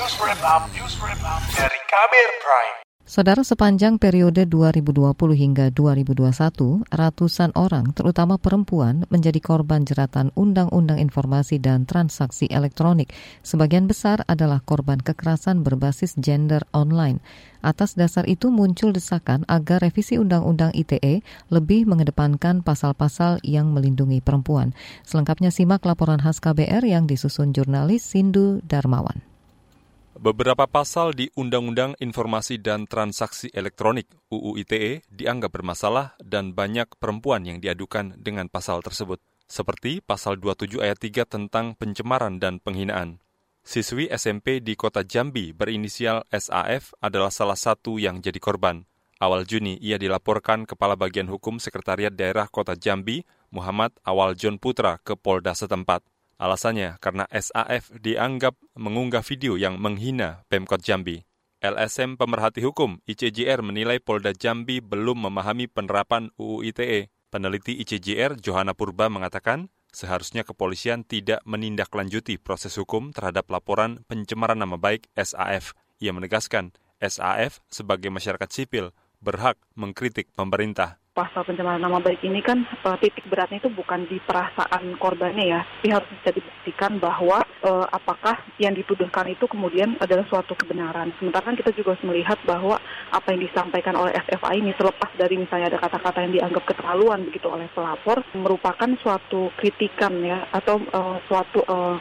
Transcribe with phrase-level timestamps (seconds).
[0.00, 2.76] News Wrap Up, News Wrap Up dari Kabir Prime.
[3.04, 11.60] Saudara sepanjang periode 2020 hingga 2021, ratusan orang, terutama perempuan, menjadi korban jeratan Undang-Undang Informasi
[11.60, 13.12] dan Transaksi Elektronik.
[13.44, 17.20] Sebagian besar adalah korban kekerasan berbasis gender online.
[17.60, 21.20] Atas dasar itu muncul desakan agar revisi Undang-Undang ITE
[21.52, 24.72] lebih mengedepankan pasal-pasal yang melindungi perempuan.
[25.04, 29.29] Selengkapnya simak laporan khas KBR yang disusun jurnalis Sindu Darmawan.
[30.20, 37.48] Beberapa pasal di Undang-Undang Informasi dan Transaksi Elektronik UU ITE dianggap bermasalah dan banyak perempuan
[37.48, 39.16] yang diadukan dengan pasal tersebut,
[39.48, 43.16] seperti pasal 27 ayat 3 tentang pencemaran dan penghinaan.
[43.64, 48.84] Siswi SMP di kota Jambi berinisial SAF adalah salah satu yang jadi korban.
[49.24, 55.00] Awal Juni ia dilaporkan Kepala Bagian Hukum Sekretariat Daerah Kota Jambi, Muhammad Awal John Putra
[55.00, 56.04] ke Polda setempat.
[56.40, 61.20] Alasannya karena SAF dianggap mengunggah video yang menghina Pemkot Jambi.
[61.60, 67.12] LSM Pemerhati Hukum ICJR menilai Polda Jambi belum memahami penerapan UU ITE.
[67.28, 74.80] Peneliti ICJR Johanna Purba mengatakan, seharusnya kepolisian tidak menindaklanjuti proses hukum terhadap laporan pencemaran nama
[74.80, 75.76] baik SAF.
[76.00, 76.72] Ia menegaskan,
[77.04, 83.26] SAF sebagai masyarakat sipil berhak mengkritik pemerintah pasal pencemaran nama baik ini kan uh, titik
[83.26, 88.78] beratnya itu bukan di perasaan korbannya ya, tapi harus bisa dibuktikan bahwa uh, apakah yang
[88.78, 91.10] dituduhkan itu kemudian adalah suatu kebenaran.
[91.18, 92.78] Sementara kan kita juga harus melihat bahwa
[93.10, 97.46] apa yang disampaikan oleh SFA ini terlepas dari misalnya ada kata-kata yang dianggap keterlaluan begitu
[97.50, 101.98] oleh pelapor merupakan suatu kritikan ya atau uh, suatu uh,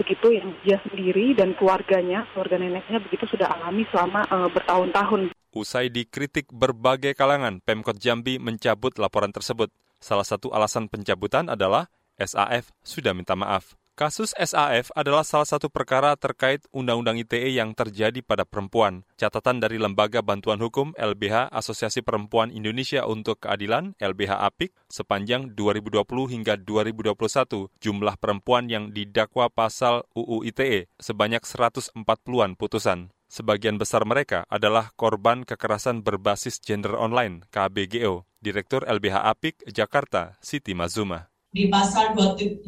[0.00, 5.39] begitu yang dia sendiri dan keluarganya, keluarga neneknya begitu sudah alami selama uh, bertahun-tahun.
[5.50, 9.74] Usai dikritik berbagai kalangan, Pemkot Jambi mencabut laporan tersebut.
[9.98, 13.74] Salah satu alasan pencabutan adalah SAF sudah minta maaf.
[14.00, 19.04] Kasus SAF adalah salah satu perkara terkait Undang-Undang ITE yang terjadi pada perempuan.
[19.20, 26.00] Catatan dari Lembaga Bantuan Hukum LBH Asosiasi Perempuan Indonesia untuk Keadilan LBH APIK sepanjang 2020
[26.32, 33.12] hingga 2021 jumlah perempuan yang didakwa pasal UU ITE sebanyak 140-an putusan.
[33.30, 38.26] Sebagian besar mereka adalah korban kekerasan berbasis gender online KBGO.
[38.42, 41.30] Direktur LBH Apik Jakarta, Siti Mazuma.
[41.54, 42.66] Di pasal 27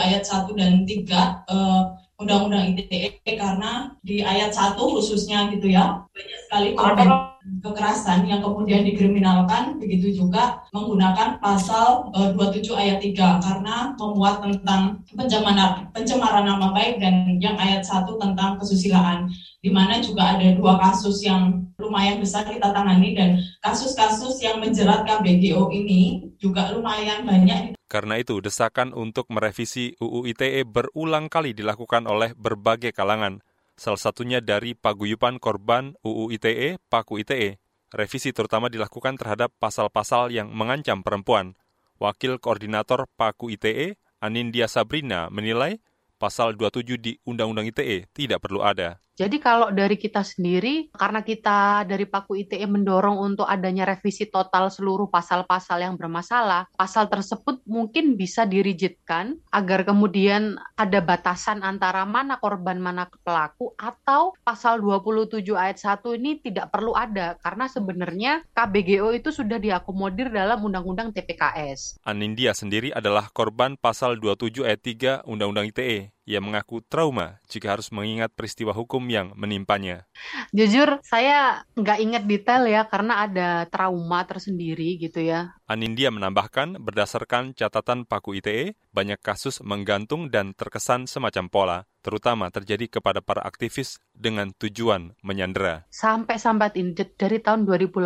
[0.00, 1.82] ayat 1 dan 3 eh,
[2.16, 6.00] Undang-Undang ITE karena di ayat 1 khususnya gitu ya,
[6.48, 7.28] sekali korban
[7.60, 15.04] kekerasan yang kemudian dikriminalkan, begitu juga menggunakan pasal 27 eh, ayat 3 karena memuat tentang
[15.12, 19.28] pencemaran, pencemaran nama baik dan yang ayat 1 tentang kesusilaan
[19.60, 25.04] di mana juga ada dua kasus yang lumayan besar kita tangani dan kasus-kasus yang menjerat
[25.04, 27.76] KBGO ini juga lumayan banyak.
[27.88, 33.40] Karena itu, desakan untuk merevisi UU ITE berulang kali dilakukan oleh berbagai kalangan,
[33.78, 37.62] salah satunya dari paguyupan korban UU ITE, Paku ITE.
[37.94, 41.56] Revisi terutama dilakukan terhadap pasal-pasal yang mengancam perempuan.
[41.96, 45.80] Wakil Koordinator Paku ITE, Anindya Sabrina, menilai
[46.18, 48.98] pasal 27 di Undang-Undang ITE tidak perlu ada.
[49.18, 54.70] Jadi kalau dari kita sendiri, karena kita dari Paku ITE mendorong untuk adanya revisi total
[54.70, 62.38] seluruh pasal-pasal yang bermasalah, pasal tersebut mungkin bisa dirigidkan agar kemudian ada batasan antara mana
[62.38, 69.18] korban mana pelaku atau pasal 27 ayat 1 ini tidak perlu ada karena sebenarnya KBGO
[69.18, 71.98] itu sudah diakomodir dalam Undang-Undang TPKS.
[72.06, 76.14] Anindya sendiri adalah korban pasal 27 ayat 3 Undang-Undang ITE.
[76.28, 80.04] Ia mengaku trauma jika harus mengingat peristiwa hukum yang menimpanya.
[80.52, 85.56] Jujur, saya nggak ingat detail ya karena ada trauma tersendiri gitu ya.
[85.68, 92.88] Anindya menambahkan, berdasarkan catatan Paku ITE, banyak kasus menggantung dan terkesan semacam pola, terutama terjadi
[92.88, 95.84] kepada para aktivis dengan tujuan menyandera.
[95.92, 98.00] Sampai sampai ini dari tahun 2018,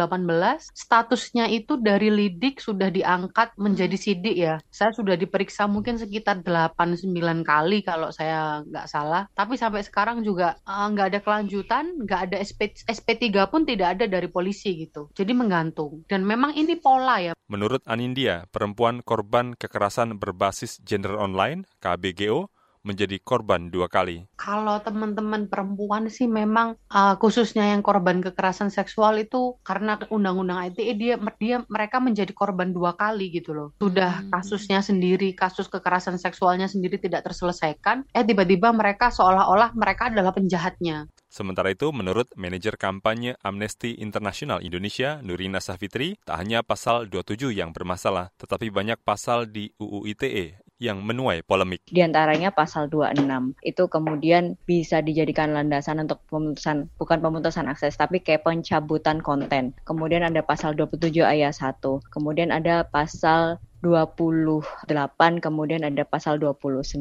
[0.74, 4.58] statusnya itu dari lidik sudah diangkat menjadi sidik ya.
[4.66, 7.14] Saya sudah diperiksa mungkin sekitar 8-9
[7.46, 9.30] kali kalau saya nggak salah.
[9.38, 14.10] Tapi sampai sekarang juga uh, nggak ada kelanjutan, nggak ada SP, SP3 pun tidak ada
[14.10, 15.14] dari polisi gitu.
[15.14, 16.02] Jadi menggantung.
[16.10, 17.32] Dan memang ini pola ya.
[17.52, 22.48] Menurut Anindya, perempuan korban kekerasan berbasis gender online, KBGO,
[22.82, 24.26] menjadi korban dua kali.
[24.38, 30.92] Kalau teman-teman perempuan sih memang uh, khususnya yang korban kekerasan seksual itu karena undang-undang ITE
[30.98, 33.68] dia dia mereka menjadi korban dua kali gitu loh.
[33.78, 34.30] Sudah hmm.
[34.34, 41.08] kasusnya sendiri, kasus kekerasan seksualnya sendiri tidak terselesaikan, eh tiba-tiba mereka seolah-olah mereka adalah penjahatnya.
[41.32, 47.72] Sementara itu, menurut manajer kampanye Amnesty International Indonesia, Nurina Safitri, tak hanya pasal 27 yang
[47.72, 51.86] bermasalah, tetapi banyak pasal di UU ITE yang menuai polemik.
[51.86, 58.18] Di antaranya pasal 26 itu kemudian bisa dijadikan landasan untuk pemutusan bukan pemutusan akses tapi
[58.18, 59.78] kayak pencabutan konten.
[59.86, 61.78] Kemudian ada pasal 27 ayat 1.
[62.10, 66.98] Kemudian ada pasal 28, kemudian ada pasal 29.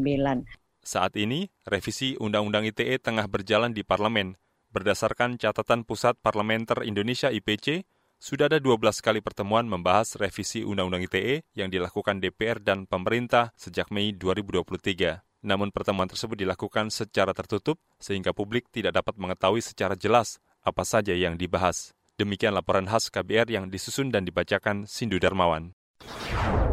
[0.81, 4.33] Saat ini, revisi Undang-Undang ITE tengah berjalan di parlemen.
[4.73, 7.85] Berdasarkan catatan Pusat Parlementer Indonesia IPC,
[8.21, 13.89] sudah ada 12 kali pertemuan membahas revisi Undang-Undang ITE yang dilakukan DPR dan pemerintah sejak
[13.89, 15.25] Mei 2023.
[15.41, 21.17] Namun pertemuan tersebut dilakukan secara tertutup sehingga publik tidak dapat mengetahui secara jelas apa saja
[21.17, 21.97] yang dibahas.
[22.21, 25.73] Demikian laporan khas KBR yang disusun dan dibacakan Sindu Darmawan.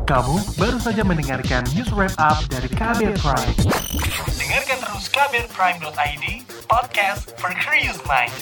[0.04, 3.56] Kamu baru saja mendengarkan news wrap up dari KBR Prime.
[4.36, 6.24] Dengarkan terus kbrprime.id,
[6.68, 8.36] podcast for curious mind.